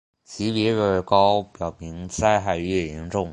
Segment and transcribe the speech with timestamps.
[0.23, 3.29] 级别越高表明灾害越严重。